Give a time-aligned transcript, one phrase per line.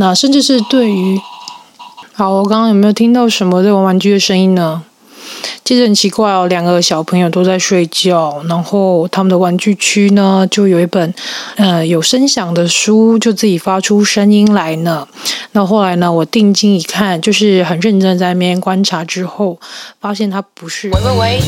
[0.00, 1.20] 那甚至是对于，
[2.14, 4.82] 好，我刚刚有没有听到什么在玩玩具的声音呢？
[5.64, 11.14] 其实很奇怪哦，两个小朋友都在睡觉，然后他们的玩具区呢，就有一本
[11.56, 15.06] 呃有声响的书，就自己发出声音来呢。
[15.52, 19.58] 那后来呢，我定睛一看，就是很认真在那边观察之后，
[20.00, 20.90] 发现它不是。
[20.90, 21.40] 喂喂喂，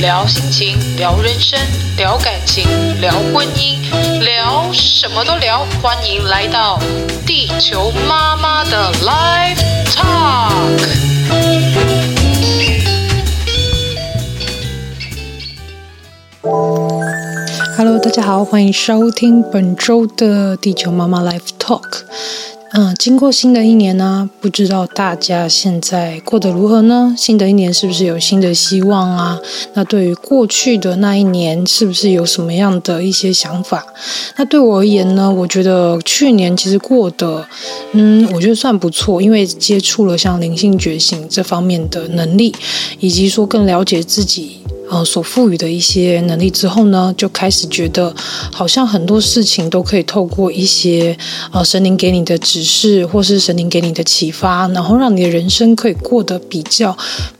[0.00, 1.58] 聊心情，聊人生，
[1.96, 2.64] 聊感情，
[3.00, 3.78] 聊婚姻，
[4.20, 5.66] 聊什么都聊。
[5.82, 6.78] 欢迎来到
[7.26, 9.58] 地球妈妈的 Live
[9.94, 11.11] Talk。
[16.44, 22.00] Hello，大家好，欢迎收听本周的地球妈妈 Live Talk。
[22.72, 27.14] 嗯，经过新的一年呢，不知道大家现在过得如何呢？
[27.16, 29.38] 新的一年是不是有新的希望啊？
[29.74, 33.86] 那对于过去的那一年，是不是有什么样的一些想法？
[34.36, 37.46] 那对我而言呢，我觉得去年其实过得，
[37.92, 42.52] 嗯，我觉得算不错，因为接触了像灵性觉醒这方面的能力，
[42.98, 44.61] 以及说更了解自己。
[44.92, 48.14] 呃，所赋予的一些能力之后呢，就开始觉得
[48.52, 51.16] 好像很多事情都可以透过一些
[51.50, 56.94] 呃神灵给你的指示，或是神灵给你的启发，然后让你的人生可以过得比较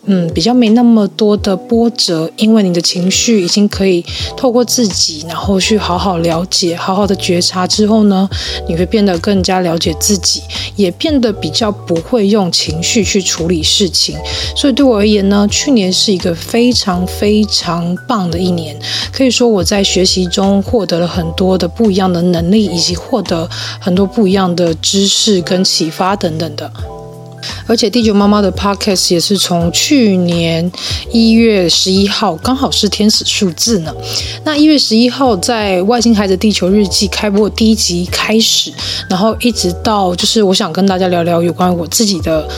[0.07, 4.03] 嗯比较没那么多的波折，因为你的情绪已经可以
[4.35, 8.27] 透过自己，然后去好好了解、好好的觉察之后呢，
[8.67, 10.41] 你会变得更加了解自己，
[10.75, 14.17] 也变得比较不会用情绪去处理事情。
[14.57, 18.79] 所以对我而言呢，去年是一个非常非非常棒的一年，
[19.13, 26.71] 可以说我在学习中获得了很多的不一样的能力，以及获得很多不一样的知识跟启发等等的。
[27.67, 30.71] 而且地球妈妈的 Podcast 也是从去年
[31.11, 33.93] 一月十一号，刚好是天使数字呢。
[34.45, 38.73] 那一月十一号在《外星孩子地球日记》开播第一集开始，
[39.11, 42.49] 然后一直到就是我想跟大家聊聊有关于我自己的。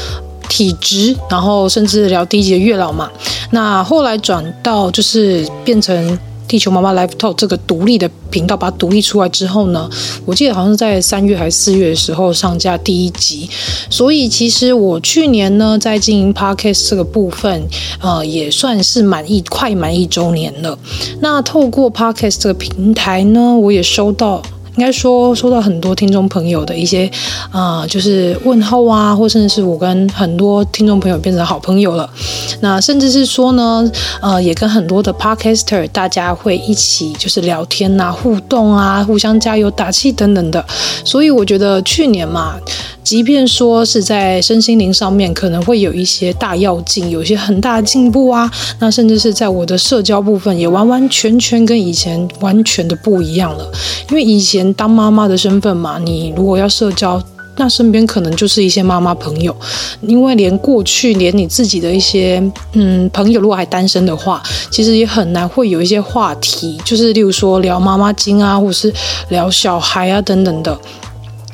[0.54, 3.10] 体质，然后甚至聊第一集的月老嘛，
[3.50, 9.90] 那后来转到就是变成地球妈妈 Live Talk 这个独立的频道，把它独立出来之后呢，
[10.24, 13.50] 我记得好像是在三月还是四月的时候上架第一集，
[13.90, 17.66] 所以其实我去年呢在经营 Podcast 这个部分，
[18.00, 20.78] 呃，也算是满一快满一周年了。
[21.18, 24.40] 那透过 Podcast 这个平台呢，我也收到。
[24.76, 27.06] 应该说，收到很多听众朋友的一些
[27.50, 32.08] 啊、呃，就是问候啊，或甚至是我跟很多听众朋友变成好朋友了。
[32.60, 33.88] 那甚至是说呢，
[34.20, 40.64] 呃，也跟很多的 Podcaster 大家会一起就是聊天啊、互动啊、互相加油打气等等的。
[41.04, 42.56] 所以我觉得去年嘛。
[43.04, 48.50] 即便说是在身心灵上面可能会有一些大跃进，有一些很大的进步啊，
[48.80, 53.70] 那甚至是在我的社交部分也完完全全跟以前完全的不一样了。
[54.08, 57.22] 因为以前当妈妈的身份嘛，你如果要社交，
[57.56, 59.54] 那身边可能就是一些妈妈朋友，
[60.00, 62.42] 因为连过去连你自己的一些
[62.72, 68.92] 嗯朋友如果还单身的话，其实也很难会有一些话题，就是例如说聊妈妈经啊，或者是
[69.28, 70.76] 聊小孩啊等等的。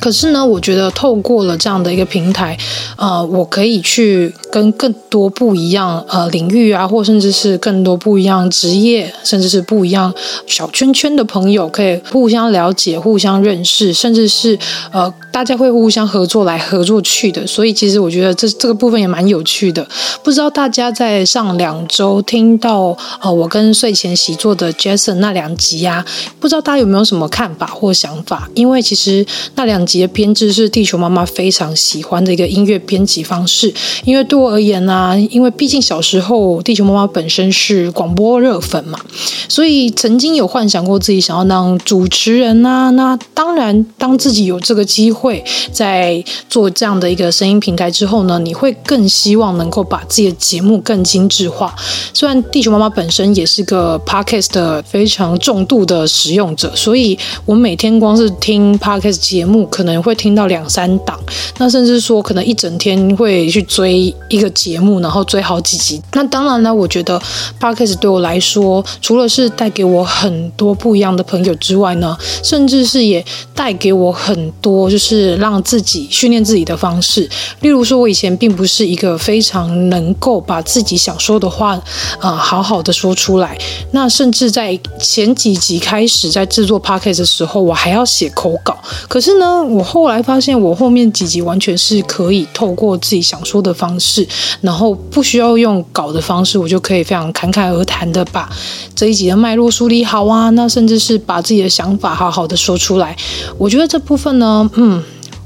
[0.00, 2.56] 可是呢，我觉得透过了这样的一个平台，
[2.96, 10.12] 呃，我可以去跟更多不一样呃领域啊，或甚至是更多不一样职业，甚至是不一样
[10.46, 14.58] 小圈圈的朋友，可以互相了解、互相认识，甚至是
[14.90, 17.46] 呃大家会互相合作来合作去的。
[17.46, 19.86] 所以其实我觉得这这个部分也蛮有趣的。
[20.22, 26.06] 不知道大家在上两周听到呃我跟睡前习作的 Jason 那两集呀、啊，
[26.40, 28.48] 不知道大家有没有什么看法或想法？
[28.54, 29.89] 因为其实那两。
[29.98, 33.72] 的编制是地球妈妈非常喜欢的一个音乐编辑方式，
[34.04, 39.00] 因为对我而言呢、啊，因为毕竟小时候地球妈妈本身是广播热粉嘛，
[39.48, 42.90] 所以曾经有幻想过自己想要当主持人啊。
[42.90, 45.42] 那当然，当自己有这个机会
[45.72, 51.74] 在做这样的一个声音平台之后呢，你会更希望能够把自己的节目更精致化。
[52.12, 59.66] 虽然地球妈妈本身也是个 podcast 的非常重度的使用者，所以我每天光是听 podcast 节目。
[59.80, 61.18] 可能会听到两三档，
[61.56, 65.98] 那甚至说可能一整天会去追一个节目，然后追好几集。
[66.12, 67.18] 那当然呢，我觉得
[67.58, 73.24] Podcast 对我来说，除了是带给我很多不一样的朋友之外呢，甚至是也
[73.54, 77.26] 带给我很多就是让自己训练自己的方式。
[77.60, 81.72] 例如说，我以前并不是一个非常能够把自己想说的话
[82.18, 83.56] 啊、呃、好好的说出来。
[83.92, 88.76] 那甚至在前几集开始在制作 Podcast 的时候，我还要写口稿。
[89.08, 94.26] 可是呢，我后来发现，我后面几集完全是可以透过自己想说的方式，
[94.60, 98.50] 然后不需要用稿的方式，我就可以非常侃侃而谈的把
[98.94, 100.50] 这一集的脉络梳理好啊。
[100.50, 103.16] 那甚至是把自己的想法好好的说出来。
[103.56, 105.02] 我觉得这部分呢，嗯。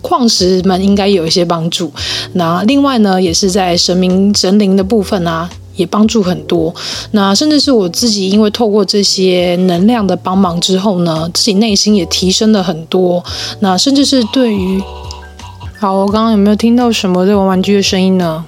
[0.06, 1.90] 矿石们应该有一些帮助。
[2.34, 6.74] 那另外呢，也是在神明神灵的部分啊，也帮助很多。
[7.12, 13.22] 那甚至是我自己，因为透过这些能量的帮忙之后呢，自己内心也提升了很多。
[13.60, 14.82] 那甚至是对于，
[15.78, 18.44] 好，我刚刚有没有听到什么在玩玩具的声音呢？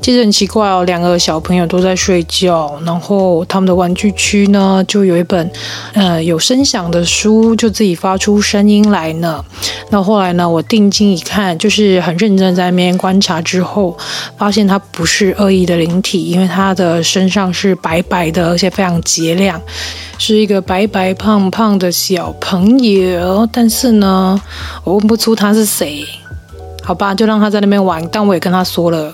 [0.00, 5.50] 其实很奇怪哦，两个小朋友都在睡觉，然后他们的玩具区呢，就有一本
[5.92, 9.44] 呃有声响的书，就自己发出声音来呢。
[9.90, 13.96] 那后来呢，我定睛一看，就是很认真在那边观察之后，
[14.36, 19.60] 发现它不是恶意的灵体，因为它的身上是白白的，而且非常洁亮，
[20.18, 23.48] 是一个白白胖胖的小朋友。
[23.52, 24.40] 但是呢，
[24.84, 26.06] 我问不出他是谁。
[26.82, 29.12] 好吧，就让他在那边玩，但我也跟他说了。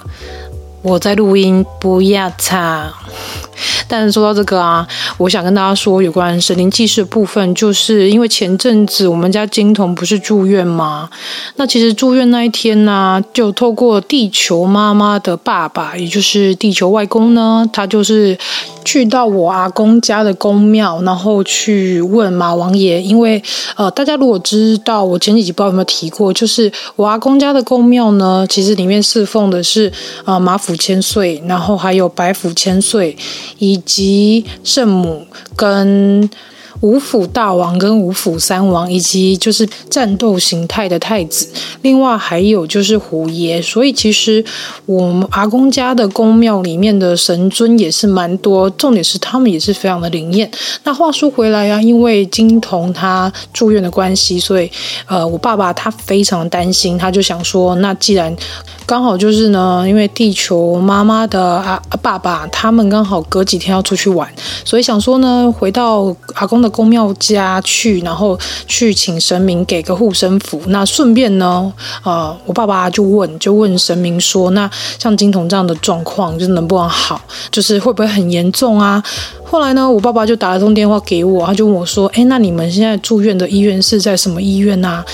[0.85, 2.93] 我在录音，不要吵。
[3.95, 4.85] 但是说到这个啊，
[5.19, 11.09] 我想跟大家说有关神灵祭祀的部分，就是因为前阵子我们家金童不是住院吗？
[11.55, 18.37] 那其实住院那一天呢、就透过地球妈妈的爸爸，也就是地球外公呢，他就是
[18.85, 23.01] 去到我阿公家的宫庙，然后去问马王爷。
[23.01, 23.41] 因为
[23.77, 29.93] 呃，大家如果知道我前几集不知道有没有提过，就是我阿公家的宫庙呢，其实里面侍奉的是
[30.25, 33.17] 呃马府千岁，然后还有白府千岁。
[33.59, 35.27] 以及圣母
[35.57, 36.29] 跟
[36.81, 41.49] 五府大王跟五府三王，以及就是战斗形态的太子，
[41.83, 43.61] 另外还有就是虎爷。
[43.63, 44.45] 所以其实
[44.87, 50.51] 我们阿公家的宫庙里面的神尊也是蛮多，重点是他们也是非常的灵验。
[50.83, 54.71] 那话说回来啊，因为金童他住院的关系，所以
[55.07, 58.35] 呃，我爸爸他非常担心，他就想说，那既然
[58.85, 64.29] 刚好就是呢，因为地球妈妈的阿爸爸他们刚好隔几天要出去玩，
[64.65, 68.37] 所以想说呢，回到阿公的宫庙家去，然后
[68.67, 70.61] 去请神明给个护身符。
[70.67, 71.73] 那顺便呢，
[72.03, 74.69] 呃，我爸爸就问，就问神明说，那
[74.99, 77.21] 像金童这样的状况，就能不能好？
[77.53, 79.01] 就是会不会很严重啊？
[79.45, 85.05] 后来呢，我爸爸就打了通电话给我，他就问我说，哎，那你们现在住院的医院是在什么医院啊？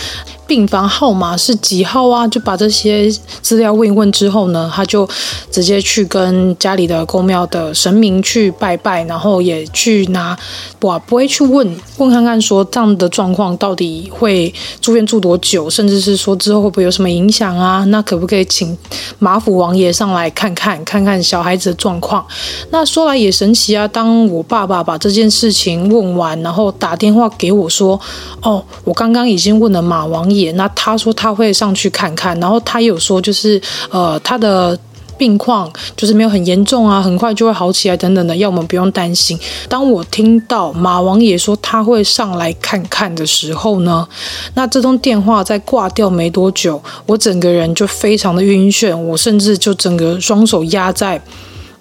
[0.51, 2.27] 病房号码是几号啊？
[2.27, 3.09] 就把这些
[3.41, 5.09] 资料问一问之后呢，他就
[5.49, 10.37] 直接去跟家里的宫庙的神明去拜拜，然后也去拿，
[10.81, 17.85] 哇，不会去问问看看说这样的状况到底会住院住多久，甚至是说之后会不会有什么影响啊？
[17.85, 18.77] 那可不可以请
[19.21, 22.27] 马府王爷上来看看，看看小孩子的状况？
[22.73, 28.01] 那说来也神奇啊，当我爸爸把这件事情问完，然后打电话给我说，
[28.43, 30.40] 哦，我刚刚已经问了马王爷。
[30.53, 33.61] 那他说他会上去看看，然后他有说就是
[33.91, 34.79] 呃他的
[35.17, 39.39] 病况就是没有很严重啊，很快就会好起来等等的，要我们不用担心。
[39.69, 44.09] 当我听到马王爷说他会上来看看的时候呢，
[44.55, 51.21] 那这通电话在挂掉没多久，我整个人就非常的晕眩，我甚至就整个双手压在。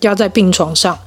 [0.02, 0.98] 压在病床上，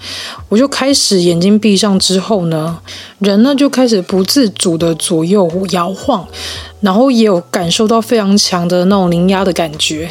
[0.48, 2.78] 我就开始眼睛闭上之后呢，
[3.18, 6.26] 人呢就开始不自主的左右摇晃，
[6.80, 10.08] 然后也有感受到非常强的那种灵压的感觉。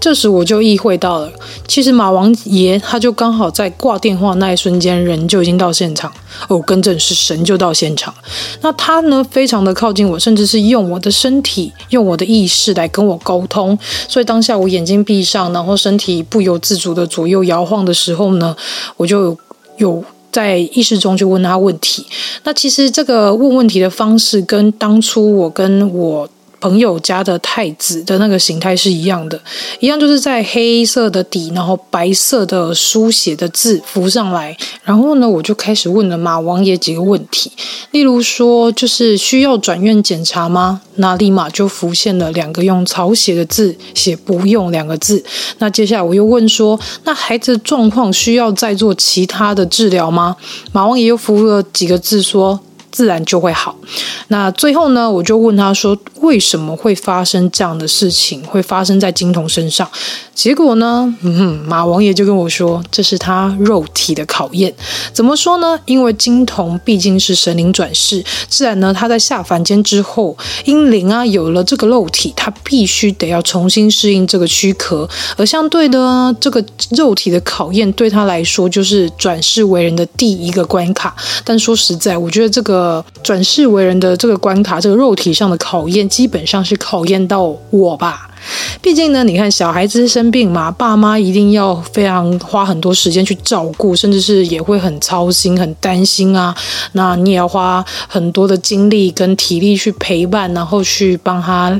[0.00, 1.30] 这时我就意会到了，
[1.66, 6.12] 其实马王爷他就刚好在挂电话那一瞬间，人就已经到现场。
[6.48, 8.14] 哦，更正是神就到现场。
[8.60, 13.76] 那他呢，非常的靠近我，甚至是用我的身体、用我的意识来跟我沟通。
[14.06, 18.56] 所以当下我眼睛闭上，然后身体不由自主的左右摇晃的时候呢，
[18.96, 19.36] 我就
[19.78, 22.06] 有在意识中去问他问题。
[22.44, 26.28] 那其实这个问问题的方式，跟当初我跟我。
[26.60, 29.40] 朋友家的太子的那个形态是一样的，
[29.80, 34.56] 一样就是在黑色的底，然后白色的书写的字浮上来。
[34.84, 37.52] 然后呢，我就开始问了马王爷几个问题，
[37.90, 40.80] 例如说，就是需要转院检查吗？
[40.96, 45.22] 那立马就浮现了两个用草写的字，写不用两个字。
[45.58, 50.36] 那接下来我又问说，那孩子状况需要再做其他的治疗吗？
[50.72, 52.58] 马王爷又浮了几个字说。
[52.90, 53.76] 自然就会好。
[54.28, 58.42] 那最后呢，我就问他说：“为什么会发生这样的事情？
[58.44, 59.88] 会发生在金童身上？”
[60.34, 64.72] 结果呢，嗯哼，马王爷就跟我说：“这是他肉体的考验。”
[65.12, 65.78] 怎么说呢？
[65.86, 75.08] 因为金童毕竟是神灵转世，自然呢，他在下凡间之后，阴灵啊有了这个肉体，他必须得要重新适应这个躯壳。
[75.36, 81.16] 而相对的，这个肉体的考验对他来说，就是转世为人的第一个关卡。
[81.44, 82.87] 但说实在，我觉得这个。
[82.88, 88.30] 呃，转世为人的这个关卡，这个肉体上的考验，基本上是考验到我吧。
[88.80, 96.54] 毕竟呢，你看小孩子生病嘛，爸妈一定要非常花很多时间去照顾，甚至是也会很操心、很担心啊。
[96.92, 101.78] 那你也要花很多的精力跟体力去陪伴，然后去帮他。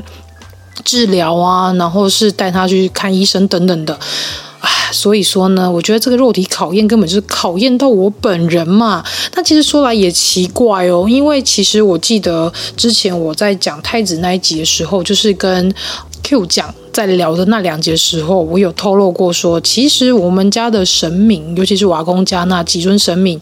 [0.85, 3.99] 治疗啊，然后是带他去看医生等等的。
[4.61, 9.03] 唉，所以说呢，我觉得这个肉体考验根本就是考验到我本人嘛。
[9.31, 15.73] 但其实说来也奇怪哦，因为其实我记得之前我在讲太子那一集的时候，就是跟
[16.23, 23.39] Q 讲在聊的那两集的时候，我有透露过说，其实我们家的神明，尤其是瓦公家那几尊神明，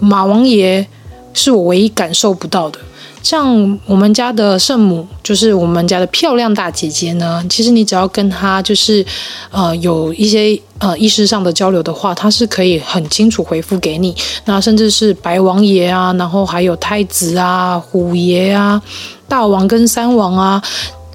[0.00, 0.86] 马王爷
[1.32, 2.78] 是我唯一感受不到的。
[3.22, 7.44] 像我们家的圣母，就是我们家的漂亮大姐姐呢。
[7.48, 9.04] 其实你只要跟她就是，
[9.50, 14.14] 呃，有一些呃意识上的交流的话，她是可以很清楚回复给你。
[14.44, 18.82] 那甚至是白王爷啊，然后还有太子啊、虎爷啊、
[19.28, 20.60] 大王跟三王啊，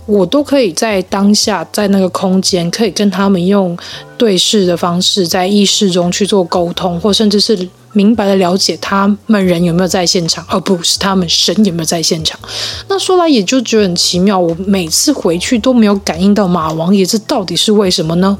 [0.05, 3.77] 我都可以在当下在那个空间，可以跟他们用
[4.17, 7.67] 对视的方式，在意识中去做沟通，或甚至是。
[7.97, 12.39] 明白的了解他们人有没有在现场，而不是他们神有没有在现场。
[12.87, 18.37] 那说来也就觉得很奇妙，我每次回去都没有感应到马王爷，这到底是为什么呢？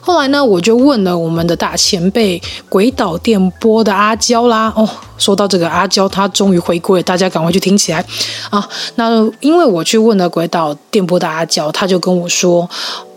[0.00, 4.72] 后来呢，我就问了我们的大前辈鬼岛电波的阿娇啦。
[4.76, 4.88] 哦，
[5.18, 8.04] 说到这个阿娇，她终于回归了，大家赶快去听起来
[8.50, 8.68] 啊！
[8.94, 12.70] 那因为我去问了鬼岛电波的阿娇，她就跟我说，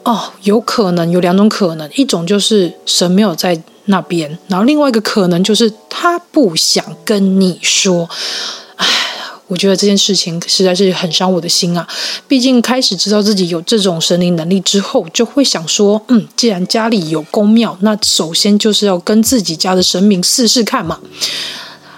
[0.03, 3.61] 哦，有可能有两种可能，一种就是神没有在。
[3.85, 8.09] 那边，然后另外一个可能就是他不想跟你说，
[8.75, 8.87] 唉，
[9.47, 11.87] 我觉得这件事情实在是很伤我的心啊。
[12.27, 20.99] 毕竟开始知道自己有这种神灵能力之后，就会想说，嗯，既然家里有公庙，那首先就是要跟自己家的神明试试看嘛。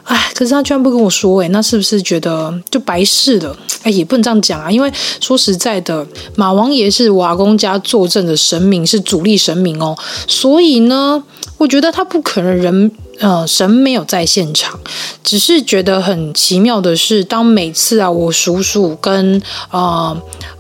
[0.07, 3.53] 哎，可是他居然不跟我说，哎，那是不是觉得就白试了？
[3.83, 11.21] 哎，也不能这样讲啊，因为说实在的，马王爷是瓦工家坐镇的神明，是主力神明哦，所以呢，
[11.57, 14.79] 我觉得他不可能人呃神没有在现场，
[15.25, 20.15] 只是觉得很奇妙的是，当每次啊，我叔叔跟呃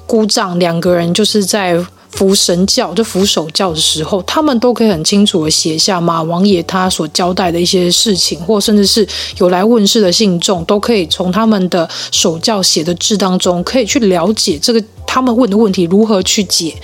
[0.05, 1.85] 姑丈两个人就是在。
[2.11, 14.83] 服神教就服守教的时候，他们都可以很清楚的写下马王爷他所交代的一些事情，或甚至是有来问世的信众，都可以从他们的守教写的字当中，可以去了解这个。
[15.07, 16.75] 他们问的问题如何去解？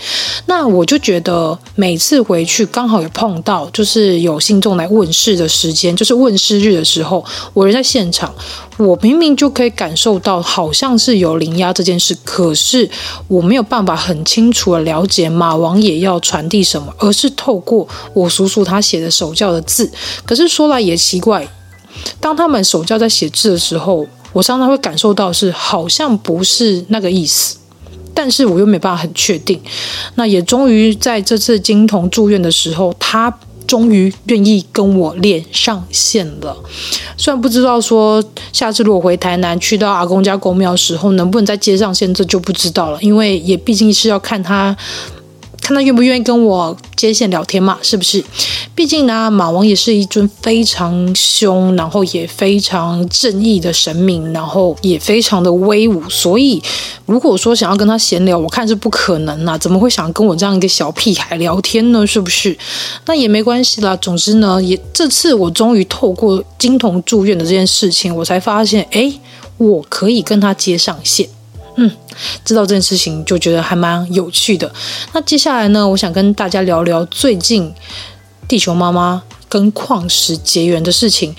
[0.48, 8.34] 那我就觉得每次回去刚好有碰到，就是有信众来问事的时间，就是问事日的时候，我人在现场，
[8.77, 12.89] 我明明就可以感受到好像是有灵压这件事，可是
[13.27, 19.92] 我没有办法很清楚的了解马王爷要传递什么，而是透过我叔叔他写的手教的字。
[20.25, 21.48] 可是说来也奇怪，
[22.20, 27.58] 当他们手教在写字的时候，我常常会感受到是好像不是那个意思。
[28.13, 29.60] 但是我又没办法很确定，
[30.15, 33.34] 那也终于在这次金童住院的时候，他
[33.65, 36.55] 终于愿意跟我连上线了。
[37.17, 44.75] 虽然不知道说下次如果回台南去到阿公家公庙的时候能不能再接上线，这就不知道了，因为也毕竟是要看他。
[45.63, 47.79] 看他愿不愿意跟我接线聊天嘛？
[47.82, 48.22] 是不是？
[48.75, 56.03] 毕竟呢，马王也是一尊非常凶，然后也非常正义的神明，然后也非常的威武。
[56.10, 56.62] 所以，
[57.05, 59.58] 如果说想要跟他闲聊，我看是不可能啦。
[59.58, 62.05] 怎么会想跟我这样一个小屁孩聊天呢？
[62.05, 62.58] 是不是？
[63.08, 63.96] 那也没关系啦。
[63.96, 69.20] 总之呢，也这次我终于透过金童住院的这件事情，我才发现，诶，
[69.58, 71.29] 我可以跟他接上线。
[71.75, 71.92] 嗯，
[72.46, 74.72] 知道这件事情就觉得还蛮有趣的。
[75.13, 77.74] 那接下来呢，我想跟大家聊聊最近
[78.48, 81.36] 地球妈妈跟矿石结缘的事情。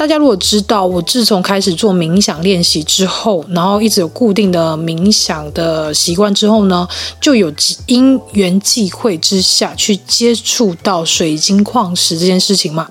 [0.00, 6.88] 大家如果知道，我自从开始做冥想练习之后，然后一直有固定的冥想的习惯之后呢，
[7.20, 7.52] 就有
[7.84, 12.88] 因缘际会之下去接触到水晶矿石这件事情嘛。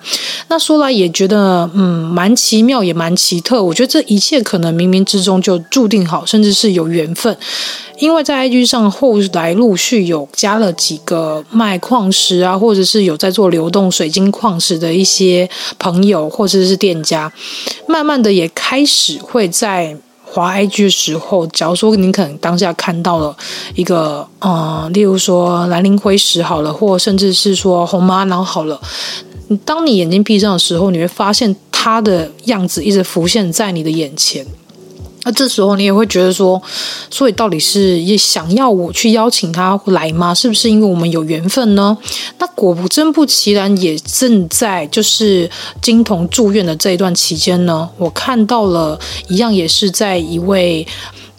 [0.50, 3.64] 那说来也觉得，嗯，蛮奇妙，也蛮奇特。
[3.64, 7.36] 我觉得这一切可能冥冥之中就注定好，甚至是有缘分。
[7.98, 17.32] 因为在 IG 上后来陆续有加了几个卖矿石啊，或者是有在做流动水晶矿石的一些朋友或者是店家，
[17.88, 23.36] 慢慢的也开始会在滑 IG 的时候，假如说你可能当下看到了
[23.76, 28.80] 一个，呃，例如说兰陵灰石好了，或甚至是说红玛瑙好了，
[29.66, 34.46] 当你眼睛闭上的时候，你会发现它的样子一直浮现在你的眼前。
[35.24, 36.62] 那这时候你也会觉得说，
[37.10, 40.34] 所以到底是也想要我去邀请他来吗？
[40.34, 41.98] 是不是因为我们有缘分呢？
[42.38, 45.50] 那果不真不其然，也正在就是
[45.82, 50.86] 金童住院的这一段期间呢，我看到了一样，也是在一位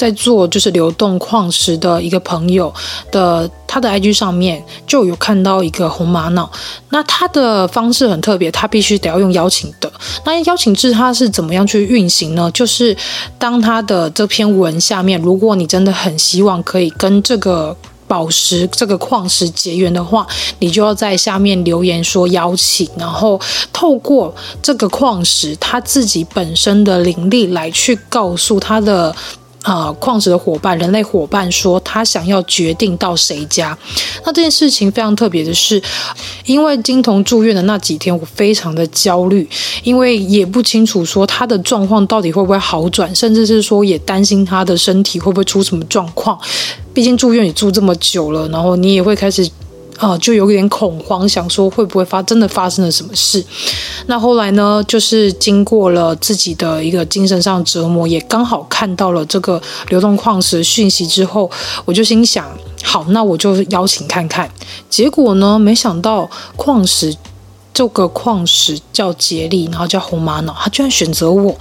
[0.00, 2.72] 在做就是流动矿石的一个朋友
[3.12, 6.48] 的他的 IG 上面就有看到一个红玛瑙，
[6.88, 9.92] 那他的方式很特别，他必须得要用邀请的。
[10.24, 12.50] 那邀请制它是怎么样去运行呢？
[12.52, 12.96] 就是
[13.38, 17.76] 当他的这篇文下面，如果你真的很希望可以跟这个。
[18.10, 20.26] 宝石这个矿石结缘的话，
[20.58, 23.40] 你就要在下面留言说邀请，然后
[23.72, 29.14] 透过这个矿石它自己本身的灵力来去告诉他的。
[29.62, 33.76] 啊、矿石的伙伴，人类伙伴说他想要决定到谁家。
[34.24, 35.80] 那这件事情非常特别的是，
[36.46, 39.48] 因为金童住院的那几天，我非常的焦虑，
[39.82, 46.38] 因为也不清楚说他的状况到底会不会好转，甚至是说也担心他的身体会不会出什么状况。
[46.94, 49.48] 毕竟住院也住这么久了，然后你也会开始。
[50.00, 53.44] 啊、就有点恐慌，想说会不会发真的发生了什么事？
[54.06, 61.50] 那后来呢，就是经过了自己的一个精神上折磨，也刚好看到了这个流动矿石讯息之后，
[61.84, 62.50] 我就心想，
[62.82, 64.50] 好，那我就邀请看看。
[64.88, 67.14] 结果呢，没想到矿石。
[67.72, 71.56] 这个矿石叫杰利，然后叫红玛瑙，他居然选择我。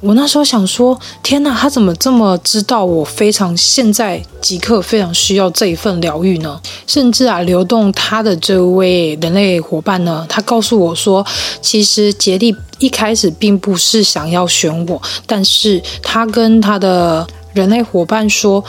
[0.00, 6.60] 我那时候想说，天哪，他怎么这么知道我非常现在即刻非常需要这一份疗愈呢？
[6.86, 11.26] 甚至啊，流动他的这位人类伙伴呢，他告诉我说，
[11.60, 18.62] 其实杰利一开始并不是想要选我，但是他跟他的人类伙伴说，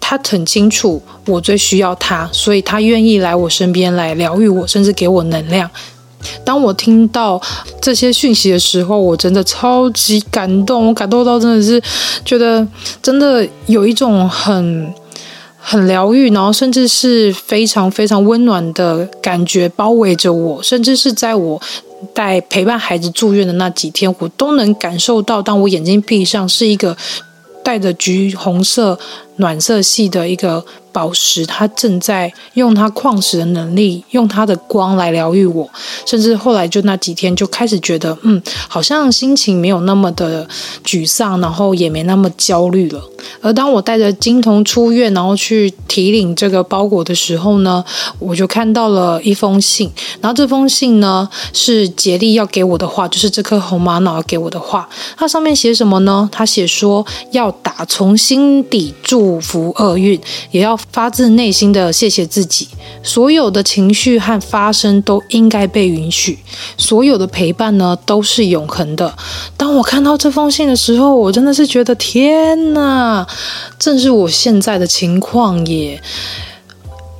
[0.00, 5.68] 他很清楚我最需要他，所以他愿意来我身边来疗愈我，甚至给我能量。
[6.44, 7.40] 当我听到
[7.80, 11.82] 这些讯息的时候，我真的超级感动，我感动到真的是
[12.24, 12.66] 觉得
[13.02, 14.92] 真的有一种很
[15.58, 21.60] 很疗愈，然后甚至是非常非常温暖的感觉包围着我，甚至是在我
[22.14, 26.96] 带陪伴孩子住院的那几天，我都能感受到，当我眼睛闭上，是一个
[27.62, 28.98] 带着橘红色
[29.40, 30.64] 暖色系的一个。
[30.92, 35.70] 宝石，它正在用它矿石的能力，用它的光来疗愈我，
[36.04, 40.44] 甚至后来就那几天就开始觉得，嗯，好像心情没有那么的
[40.84, 43.00] 沮丧，然后也没那么焦虑了。
[43.40, 47.84] 而当我带着金童出院，然后去提领这个包裹的时候呢，
[48.18, 49.88] 我就看到了一封信，
[50.20, 54.88] 然后这封信呢是杰利要给我的话，就是这颗红玛瑙给我的话。
[55.16, 56.28] 它上面写什么呢？
[56.32, 60.18] 它写说要打从心底祝福厄运，
[60.50, 60.76] 也要。
[60.92, 62.66] 发自内心的谢谢自己，
[63.02, 66.38] 所有的情绪和发生都应该被允许，
[66.78, 69.14] 所有的陪伴呢都是永恒的。
[69.56, 73.26] 当我看到这封信的时候，我真的是觉得天哪，
[73.78, 76.00] 正是我现在的情况也，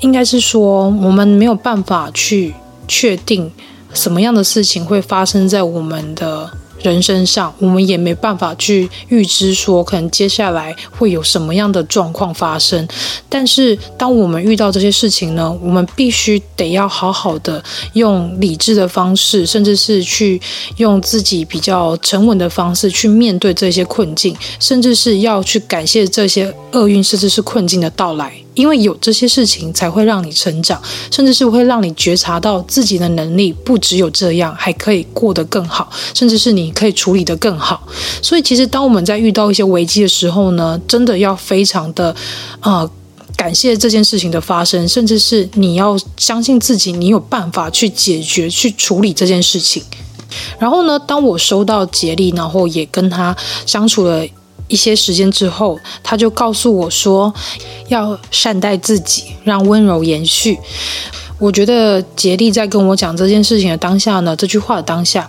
[0.00, 2.54] 应该是说我们没有办法去
[2.88, 3.52] 确定
[3.92, 6.50] 什么样的事情会发生在我们的。
[6.82, 12.88] 人身上，我们也没办法去预知说，可能接下来会有什么样的状况发生。
[13.28, 20.40] 但是，当我们遇到这些事情呢，我们必须得要好好的用理智的方式，甚至是去
[20.78, 28.32] 用自己比较沉稳的方式去面对这些困境，甚至是要去感谢这些厄运，甚至是困境的到来。
[28.60, 30.78] 因为有这些事情，才会让你成长，
[31.10, 37.88] 甚至是会让你觉察到自己的能力不只有这样，还可以过得更好，甚至是你可以处理得更好。
[38.20, 42.14] 所以，其实当我们在遇到一些危机的时候呢，真的要非常的，
[42.60, 42.88] 呃，
[43.34, 49.82] 感谢这件事情的发生，甚至是你要相信自己，你有办法去解决、去处理这件事情。
[50.58, 54.26] 然后呢，当我收到杰利，然后也跟他相处了。
[54.70, 57.34] 一些时间之后，他就告诉我说，
[57.88, 60.58] 要善待自己，让温柔延续。
[61.38, 65.26] 我觉得杰利在跟我讲这件事情的当下呢，这句话的当下，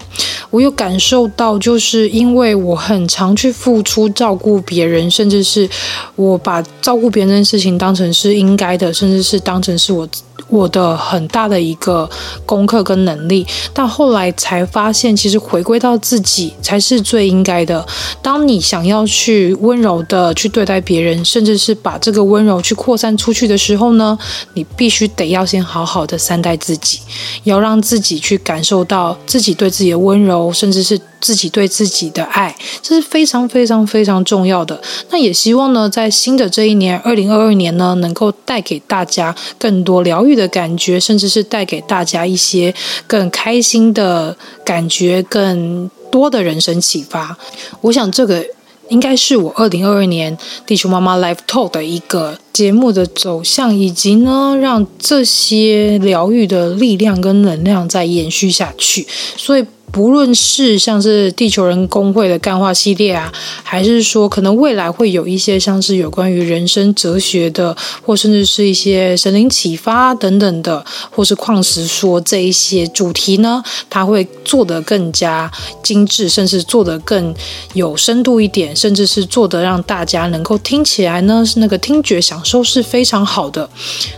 [0.49, 5.69] 我有感受到，就是因为我很常去付出照顾别人，甚至是
[6.15, 10.07] 我把照顾别人的事情当成是应该的，甚至是当成是我。
[10.47, 12.09] 我的很大的一个
[12.45, 17.85] 功课跟能力，但后来才发现，其实回归到自己才是最应该的。
[18.21, 24.17] 当你想要去温柔的去对待别人，甚至是把这个温柔去扩散出去的时候呢，
[24.53, 26.99] 你必须得要先好好的善待自己，
[27.43, 30.99] 要让自己去感受到自己对自己的温柔，甚至是。
[31.21, 34.81] 自己对自己的爱，这是非常非常非常重要的。
[35.11, 42.73] 那也希望呢，在新的这一年，二零二二年呢，能够带给大家更多疗愈的感觉，甚至是带给大家一些
[43.05, 47.37] 更开心的感觉，更多的人生启发。
[47.81, 48.43] 我想这个
[48.89, 59.05] 应该是我二零二二年地球妈妈 Live Talk 的一个节目的走向，以及呢，让这些疗愈的力量跟能量再延续下去。
[59.37, 59.63] 所以。
[59.91, 75.51] 不论是像是地球人工会的干化系列啊，还是说可能未来会有一些像是有关于人生哲学的，或甚至是一些神灵启发等等的，或是矿石说这一些主题呢，它会做得更加
[75.83, 77.35] 精致，甚至做得更
[77.73, 83.69] 有深度一点，甚至是做得让大家能够听起来呢，是那个听觉享受是非常好的。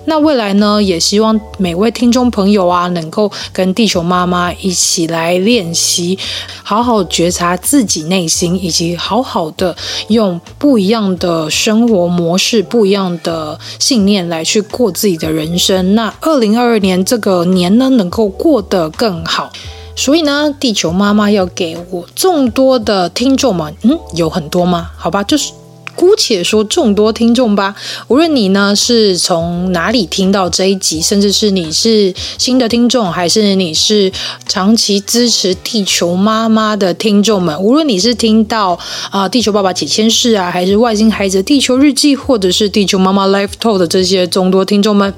[0.06, 5.63] 那未来呢，也希望每位听众朋友啊，能够跟地球妈妈一起来练。
[5.64, 6.18] 练习，
[6.64, 9.76] 好好觉察自己内心，以及好好的
[10.10, 15.96] 用不一样的生活模式、不一样的信念来去过自己的人生。
[15.96, 19.52] 那二零二二年这个年呢，能够过得更好。
[19.96, 24.90] 所以呢，地球妈妈要给我众多的听众们，嗯，有很多吗？
[24.98, 25.63] 好吧，就是。
[25.96, 27.76] 姑且说众多听众吧，
[28.08, 34.12] 无论你呢是从哪里听到这一集，甚至是你是新的听众，还是你是
[34.48, 38.78] 长期支持地球妈妈的听众们，无论你是听到
[39.12, 45.14] 啊、地球爸爸几千世啊，还是外星孩子地球日记，或者是地球妈妈 Life Talk 的这些众多听众们。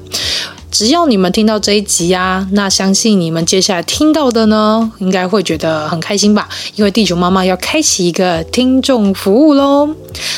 [0.77, 6.49] 只要你们听到这一集啊，那相信你们接下来听到的呢，应该会觉得很开心吧？
[6.75, 9.87] 因为地球妈妈要开启一个听众服务喽。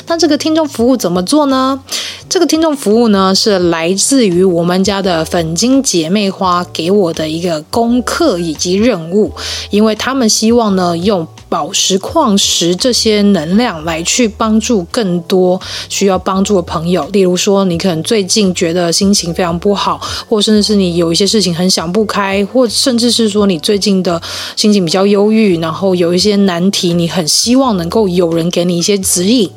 [0.06, 1.82] 那这个听众服务怎么做呢？
[2.30, 9.34] 这个听众服务呢，是来自于我们家的粉晶姐妹花给我的一个功课以及任务，
[9.72, 11.28] 因为他们希望呢用。
[11.50, 17.08] 宝石、矿石这些能量来去帮助更多需要帮助的朋友。
[17.14, 24.22] 例如说，你可能最近觉得心情非常不好，或甚至是你有一些事情很想不开，或甚至是说你最近的
[24.58, 29.50] 心情比较忧郁，然后有一些难题，你很希望能够有人给你一些指引。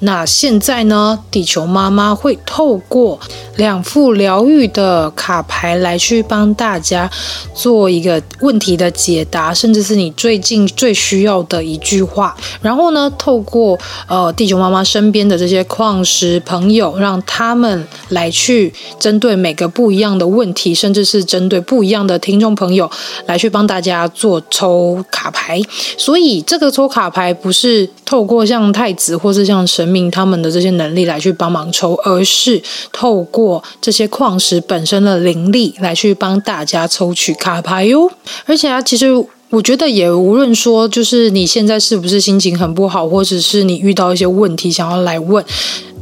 [0.00, 3.18] 那现在呢，地球妈妈会透过
[3.56, 7.10] 两副疗愈的卡牌来去帮大家
[7.52, 11.31] 做一个问题的解答，甚至是你最近最需要。
[11.44, 22.90] 的一句话，然后呢，透过呃地球妈妈身边的这些矿石朋友，让他们来去针对每个不一样的问题，甚至是针对不一样的听众朋友，
[23.26, 25.60] 来去帮大家做抽卡牌。
[25.96, 38.10] 所以这个抽卡牌不是透过像太子或是像神明他们的这些能力来去帮忙抽，而是透过这些矿石本身的灵力来去帮大家抽取卡牌哟。
[38.46, 39.06] 而且啊，其实。
[39.52, 45.44] 我觉得也无论说，就是你现在是不是心情很不好，或者是你遇到一些问题想要来问。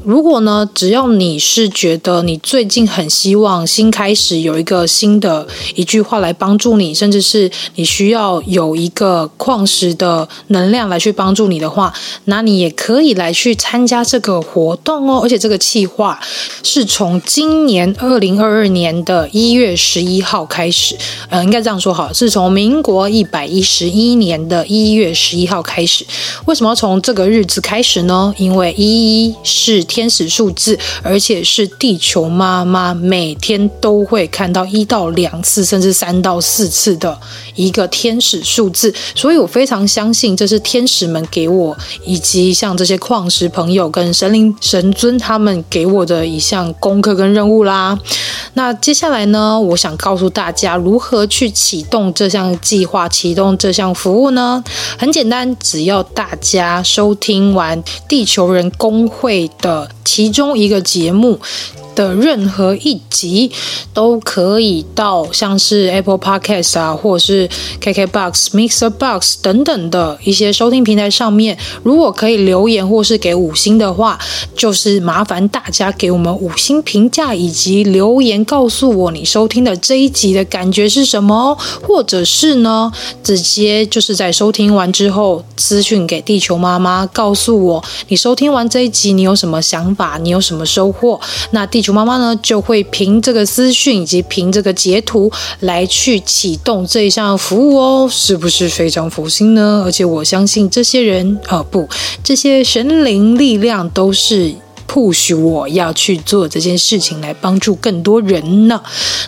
[0.05, 11.93] 如果呢，只要你是觉得你最近很希望新开始有一个新的一句话来帮助你，甚至是你需要有一个矿石的能量来去帮助你的话，
[12.25, 15.21] 那你也可以来去参加这个活动哦。
[15.23, 16.19] 而且这个计划
[16.63, 20.97] 是从今年二零二二年的一月十一号开始，
[21.29, 26.07] 呃，应该这样说好，是从民国一百一十一年的一月十一号开始。
[26.47, 28.35] 为什么要从这个日子开始呢？
[28.39, 37.19] 因为一一是天使数字，而且是地球妈妈每天都会看到一到两次，甚至三到四次的
[37.57, 47.99] 一个天使数字，所以我非常相信这是天使们给我，以及像这些矿石朋友跟神灵神尊他们给我的一项功课跟任务啦。
[48.55, 54.63] 那接下来呢，我想告诉大家如何去启动这项计划，启动这项服务呢？
[54.97, 59.80] 很简单，只要大家收听完地球人工会的。
[60.05, 61.41] 其中一个节目。
[62.01, 63.53] 的任何一集
[63.93, 67.47] 都可以到像是 Apple Podcast 啊，或者是
[67.83, 74.19] KKBox、Mixer Box 等等的一些收听平台上面，如果可以留言或是给五星的话，
[74.57, 82.91] 就是麻烦大家给我们五星评价以及留言，告诉我你收听的这一集的感觉是什么，或者是呢，
[83.23, 91.90] 直接就是在收听完之后私讯给地球妈妈，告诉我你收听完这一集你有什么想法，你有什么收获，那地球。
[91.93, 99.83] 妈妈呢，就会凭这个资讯以及凭这个截图来去启动这一项服务哦，是不是非常佛心呢？
[99.85, 101.89] 而且我相信这些人啊、不，
[102.23, 104.55] 这些神灵力量都是。
[104.91, 108.81] Push 我要去做这件事情来帮助更多人呢。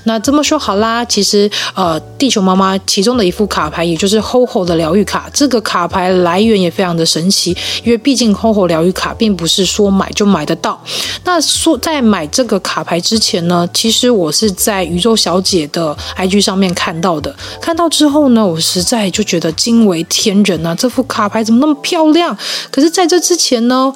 [0.05, 10.83] 那这么说好啦，其实呃，地球妈妈其中的一副卡牌，也就是 HoHo 的疗愈卡，这个卡牌来源也非常的神奇，因为毕竟 HoHo 疗愈卡并不是说买就买得到。
[11.23, 20.75] 那说在买这个卡牌之前呢，其实我是在宇宙小姐的 IG 上面看到的，看到之后呢，我实在就觉得惊为天人啊！
[20.75, 22.37] 这副卡牌怎么那么漂亮？
[22.73, 23.93] 可是在这之前呢，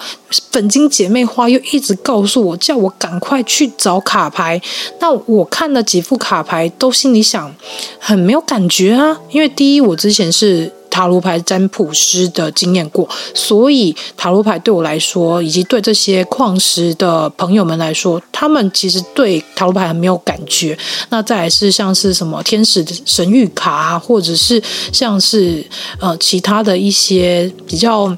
[0.52, 4.60] 粉晶姐妹花又就一直告诉我，叫我赶快去找卡牌。
[5.00, 7.50] 那我看了几副卡牌，都心里想，
[7.98, 9.18] 很没有感觉啊。
[9.30, 20.76] 因为第一，我之前是塔罗牌占卜师的经验过，所以塔罗牌对我来说，以及对这些矿石的朋友们来说，他们其实对塔罗牌很没有感觉。
[21.08, 25.64] 那再来是像是什么天使的神谕卡啊，或者是像是
[26.00, 28.14] 呃其他的一些比较。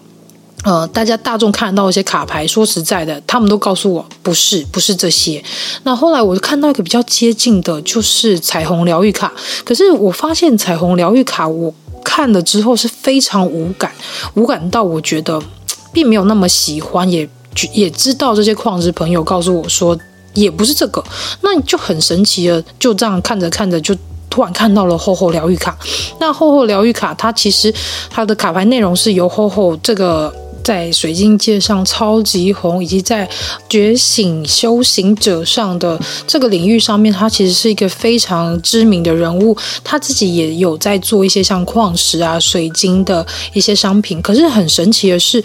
[0.64, 5.42] 呃，大家大众看到一些卡牌，说实在的，他们都告诉我不是，不是这些。
[5.84, 9.32] 那后来我就看到一个比较接近的，就是彩虹疗愈卡。
[9.64, 11.72] 可是我发现彩虹疗愈卡，我
[12.04, 13.90] 看了之后是非常无感，
[14.34, 15.40] 无感到我觉得
[15.92, 17.26] 并没有那么喜欢，也
[17.72, 19.96] 也知道这些矿石朋友告诉我说
[20.34, 21.02] 也不是这个，
[21.40, 23.96] 那你就很神奇了，就这样看着看着就
[24.28, 25.78] 突然看到了厚厚疗愈卡。
[26.18, 27.72] 那厚厚疗愈卡，它其实
[28.10, 30.34] 它的卡牌内容是由厚厚这个。
[30.62, 33.28] 在水晶界上超级红，以及在
[33.68, 39.56] 觉醒修行者上的这个领域上面，他其实是一个非常知名的人物。
[39.82, 44.20] 他自己也有在做一些像矿石啊、水晶的一些商品。
[44.20, 45.42] 可是很神奇的是，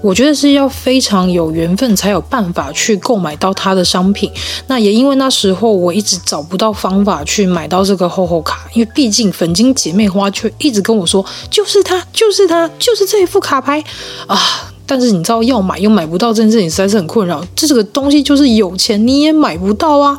[0.00, 4.30] 我觉得是要非常有缘分才有办法去购买到他的商品。
[4.68, 13.82] 那也因为那时候我一直找不到方法去买到这个厚厚卡，因为毕竟粉晶姐妹花却一直跟我说，就是他，就是他，就是这一副卡牌
[14.26, 14.38] 啊。
[14.90, 17.40] 但是你知道要买又买不到这件事情实在是很困扰。
[17.54, 20.18] 这个东西就是有钱你也买不到啊。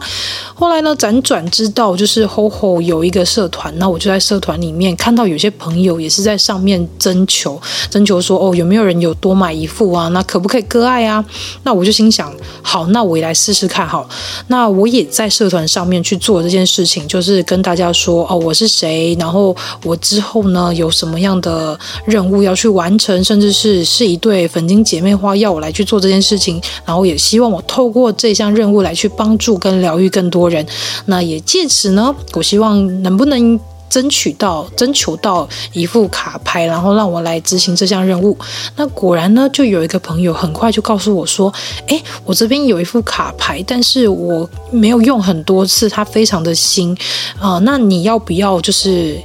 [0.56, 10.08] 后来呢，辗转知道就是吼吼有一个社团，那我就在社团里面看到有些朋友也是在上面征求，征求说哦有没有人有多买一副啊？
[10.10, 11.26] 那可不可以割爱啊？
[11.64, 13.86] 那我就心想，好，那我也来试试看。
[13.86, 14.08] 好，
[14.48, 19.54] 那我也在社团上面去做这件事情，就是跟大家说哦我是谁，然后
[19.84, 30.66] 我之后呢有什么样的任务要去完成，甚至是是一对粉晶姐妹花要我来去做这件事情，然后也希望我透过这项任务来去帮助跟疗愈更多人。
[31.06, 38.38] 那也借此呢，我希望能不能争取到、征求到一副卡牌，然后让我来执行这项任务。
[38.78, 41.54] 那果然呢，就有一个朋友很快就告诉我说
[41.88, 46.98] ：“诶，我这边有一副卡牌，但是我没有用很多次，它非常的新
[47.38, 47.60] 啊、呃。
[47.62, 48.62] 那你要不要？
[48.62, 49.18] 就是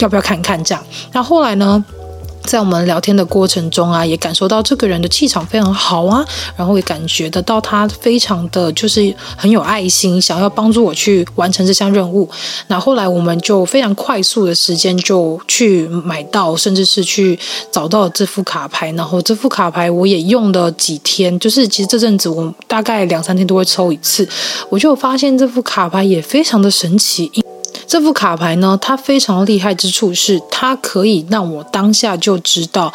[0.00, 0.84] 要不要看看这样？
[1.12, 1.82] 那后来呢？”
[2.44, 6.24] 在我们聊天的过程中啊，也感受到这个人的气场非常好啊，
[6.56, 12.28] 然后也感觉得到他非常的就是很有爱心，想要帮助我去完成这项任务。
[12.66, 17.38] 那后来我们就非常快速的时间就去买到，甚至是去
[17.70, 18.90] 找到这副卡牌。
[18.92, 24.28] 然后这副卡牌我也用了几天，就是其实这阵子我大概两三天都会抽一次，
[24.68, 27.30] 我就发现这副卡牌也非常的神奇。
[27.86, 32.92] 这副卡牌呢，它非常厉害之处是，它可以让我当下就知道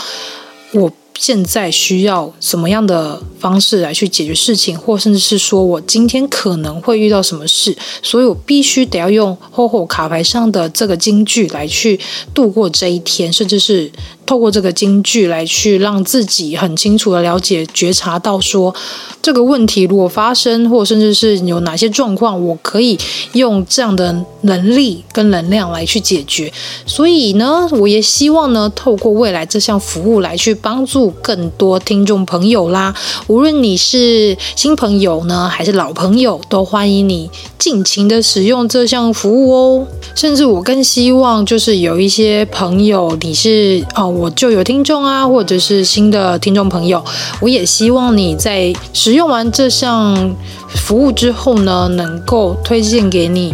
[0.71, 11.99] 我现在需要什么样的方式来去解决事情，或甚至是说我今天可能会遇到什么事，所以我必须得要用厚厚卡牌上的这个金句来去
[12.33, 13.91] 度过这一天，甚至是。
[14.25, 18.73] 透过这个金句来去让自己很清楚的了解、觉察到说
[19.21, 22.97] 这个问题如果发生，或甚至是有哪些状况，我可以
[23.33, 26.51] 用这样的能力跟能量来去解决。
[26.85, 32.95] 所以呢，我也希望呢，透过未来这项服务来去帮助更多听众朋友啦。
[33.27, 39.87] 无论你是新朋友呢，还是老朋友，都欢迎你尽情的使用这项服务哦。
[40.15, 44.14] 甚至我更希望就是有一些朋友，你是哦。
[44.15, 47.03] 我就有听众啊，或者是新的听众朋友，
[47.41, 50.35] 我也希望你在使用完这项
[50.69, 53.53] 服务之后呢，能够推荐给你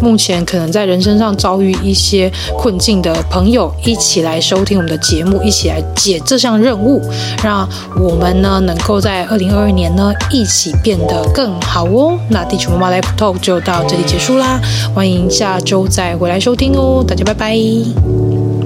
[0.00, 7.02] 目前可能在人生上遭遇一些困境的朋友，一起来收听我们的节目，一起来解这项任务，
[7.42, 7.68] 让
[8.00, 12.18] 我们呢能够在二零二二年呢一起变得更好哦。
[12.30, 14.60] 那地球妈妈 Life Talk 就到这里结束啦，
[14.94, 18.57] 欢迎下周再回来收听哦，大家拜拜。